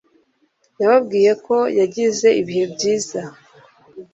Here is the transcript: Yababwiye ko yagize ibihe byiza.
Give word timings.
Yababwiye 0.81 1.31
ko 1.45 1.57
yagize 1.79 2.27
ibihe 2.41 2.65
byiza. 2.73 3.21